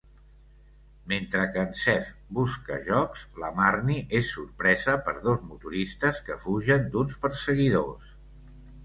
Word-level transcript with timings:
Mentre 1.11 1.41
que 1.57 1.59
en 1.65 1.75
Zeph 1.81 2.07
busca 2.37 2.79
jocs, 2.87 3.25
la 3.43 3.51
Marnie 3.59 3.99
és 4.21 4.31
sorpresa 4.37 4.95
per 5.11 5.13
dos 5.27 5.45
motoristes 5.51 6.23
que 6.31 6.39
fugen 6.47 6.89
d'uns 6.97 7.21
perseguidors. 7.27 8.17